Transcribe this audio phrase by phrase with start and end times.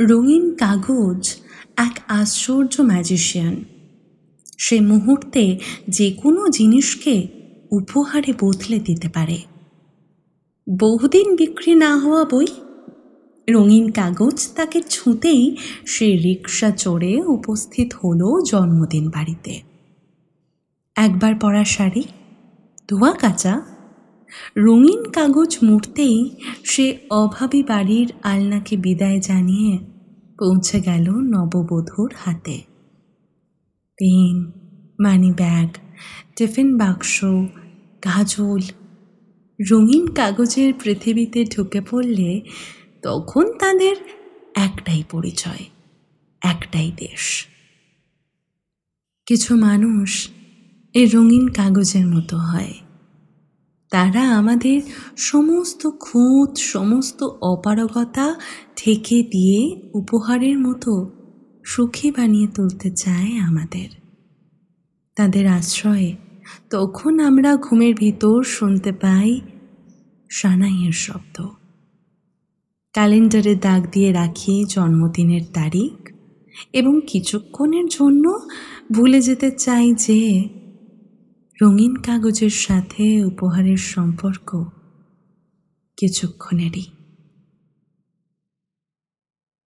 [0.00, 1.36] রঙিন কাগজ
[1.76, 3.64] এক আশ্চর্য ম্যাজিশিয়ান
[4.58, 7.26] সে মুহূর্তে যে কোনো জিনিসকে
[7.70, 9.38] উপহারে বদলে দিতে পারে।
[10.78, 12.46] বহুদিন বিক্রি না হওয়া বই?
[13.50, 15.56] রঙিন কাগজ তাকে ছুঁতেই
[15.86, 19.60] সে রিক্সা চড়ে উপস্থিত হলো জন্মদিন বাড়িতে।
[20.96, 22.02] একবার পরা শাড়ি,
[22.88, 23.75] ধোয়া কাচা
[24.56, 29.78] রঙিন কাগজ মুড়তেই সে অভাবী বাড়ির আলনাকে বিদায় জানিয়ে
[30.38, 32.62] পৌঁছে গেল নববধূর হাতে।
[33.96, 34.52] পেন,
[35.00, 35.68] মানি ব্যাগ,
[36.36, 37.20] টিফিন বাক্স,
[38.02, 38.60] কাজল।
[39.70, 42.42] রঙিন কাগজের পৃথিবীতে ঢুকে পড়লে
[43.02, 43.96] তখন তাদের
[44.54, 45.64] একটাই পরিচয়,
[46.40, 47.46] একটাই দেশ।
[49.26, 50.28] কিছু মানুষ
[50.94, 52.74] এই রঙিন কাগজের মতো হয়।
[53.90, 54.80] তারা আমাদের
[55.16, 58.36] সমস্ত খুঁত, সমস্ত অপারগতা
[58.76, 61.10] ঠেকে দিয়ে উপহারের মতো
[61.64, 63.88] সুখী বানিয়ে তুলতে চায় আমাদের।
[65.16, 66.16] তাদের আশ্রয়ে
[66.70, 69.40] তখন আমরা ঘুমের ভিতর শুনতে পাই
[70.30, 71.36] সানাইয়ের শব্দ।
[72.92, 75.92] ক্যালেন্ডারে দাগ দিয়ে রাখি জন্মদিনের তারিখ
[76.72, 78.24] এবং কিছুক্ষণের জন্য
[78.92, 80.20] ভুলে যেতে চাই যে
[81.62, 84.48] রঙিন কাগজের সাথে উপহারের সম্পর্ক
[85.96, 86.95] কিছুক্ষণেরই।